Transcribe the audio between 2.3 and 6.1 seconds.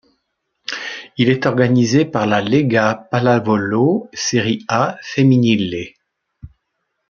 Lega Pallavolo Serie A femminile.